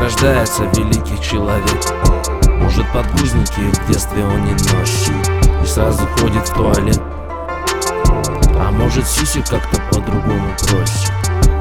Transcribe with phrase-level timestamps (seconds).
[0.00, 1.64] Рождается великий человек.
[2.58, 5.30] Может подгузники в детстве он не носит
[5.62, 7.00] И сразу ходит в туалет
[8.58, 11.12] А может сисю как-то по-другому просит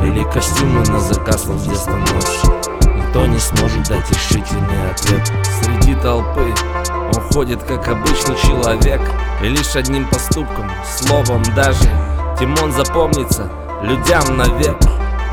[0.03, 5.31] Или костюмы на заказ он детства носит Никто не сможет дать решительный ответ.
[5.63, 6.53] Среди толпы
[6.91, 9.01] он ходит как обычный человек.
[9.41, 11.89] И лишь одним поступком, словом даже
[12.37, 13.49] Тимон запомнится
[13.81, 14.77] людям навек.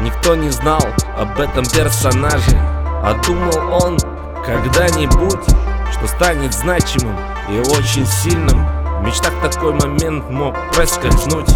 [0.01, 0.81] Никто не знал
[1.17, 2.59] об этом персонаже
[3.03, 3.99] А думал он
[4.45, 5.45] когда-нибудь
[5.93, 7.17] Что станет значимым
[7.49, 11.49] и очень сильным В мечтах такой момент мог проскользнуть.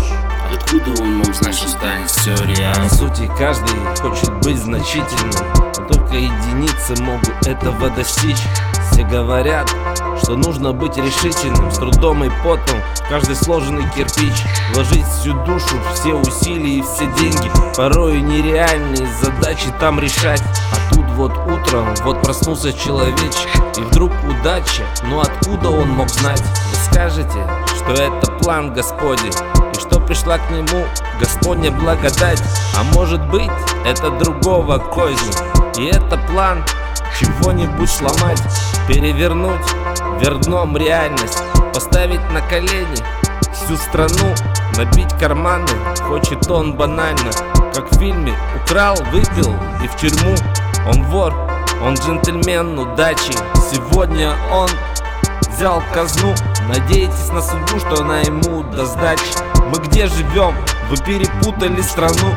[0.53, 2.89] Откуда он мог знать, что станет все По реально?
[2.91, 5.31] сути каждый хочет быть значительным.
[5.79, 8.39] Но только единицы могут этого достичь.
[8.91, 9.71] Все говорят,
[10.23, 14.35] что нужно быть решительным С трудом и потом каждый сложенный кирпич.
[14.75, 17.51] Вложить всю душу, все усилия и все деньги.
[17.77, 20.43] Порой нереальные задачи там решать.
[20.73, 23.49] А тут вот утром, вот проснулся человечек.
[23.79, 26.43] И вдруг удача, ну откуда он мог знать?
[26.91, 27.47] Скажете,
[27.77, 29.33] что это план Господень?
[29.75, 30.87] И что пришла к нему
[31.19, 32.43] Господня благодать?
[32.77, 33.51] А может быть
[33.85, 35.33] это другого козни?
[35.79, 36.63] И это план
[37.19, 38.43] чего-нибудь сломать
[38.87, 39.61] Перевернуть
[40.21, 42.97] верном реальность Поставить на колени
[43.53, 44.35] всю страну
[44.77, 45.69] Набить карманы
[46.09, 47.31] хочет он банально.
[47.75, 50.35] Как в фильме украл, выпил и в тюрьму
[50.89, 51.35] Он вор,
[51.85, 53.33] он джентльмен удачи.
[53.71, 54.69] Сегодня он
[55.61, 56.35] взял казну.
[56.69, 59.23] Надеетесь на судьбу, что она ему даст сдачи.
[59.67, 60.55] Мы где живем?
[60.89, 62.35] Вы перепутали страну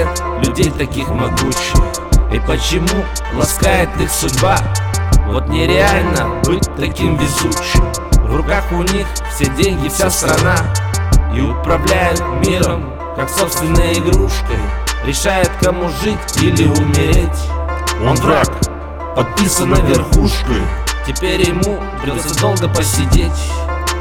[0.00, 1.74] секрет людей таких могучих?
[2.32, 4.58] И почему ласкает их судьба?
[5.26, 7.84] Вот нереально быть таким везучим
[8.24, 10.56] В руках у них все деньги, вся страна
[11.34, 14.58] И управляют миром, как собственной игрушкой
[15.04, 17.48] Решает, кому жить или умереть
[18.04, 18.48] Он враг,
[19.16, 20.62] подписано верхушкой
[21.06, 23.50] Теперь ему придется долго посидеть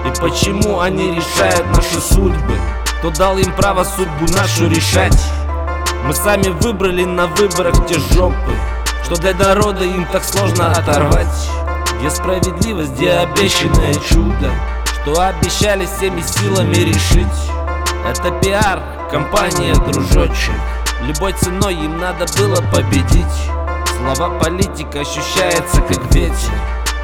[0.06, 2.58] И почему они решают наши судьбы?
[3.00, 5.18] Кто дал им право судьбу нашу решать?
[6.06, 8.54] Мы сами выбрали на выборах те жопы
[9.04, 11.50] Что для народа им так сложно оторвать.
[12.00, 14.52] Где справедливость, где обещанное чудо
[14.86, 17.28] Что обещали всеми силами решить.
[18.06, 20.56] Это пиар, компания дружочек.
[21.02, 23.26] Любой ценой им надо было победить.
[23.98, 26.54] Слова политика ощущается как ветер.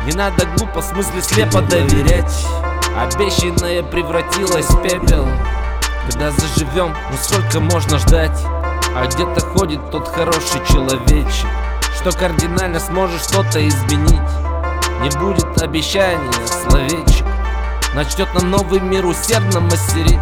[0.05, 2.45] Не надо глупо, в смысле слепо доверять.
[2.97, 5.27] Обещанное превратилось в пепел.
[6.09, 8.39] Когда заживем, ну сколько можно ждать?
[8.97, 11.47] А где-то ходит тот хороший человечек
[11.99, 14.21] Что кардинально сможет что-то изменить.
[15.01, 17.25] Не будет обещания, словечек
[17.93, 20.19] Начнет на новый мир усердно мастерить.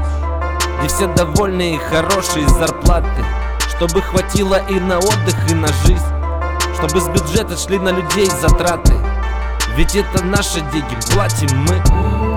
[0.84, 3.24] И все довольны и хорошие зарплаты
[3.78, 6.04] Чтобы хватило и на отдых, и на жизнь.
[6.76, 8.94] Чтобы с бюджета шли на людей затраты.
[9.76, 12.33] Ведь это наши деньги, платим мы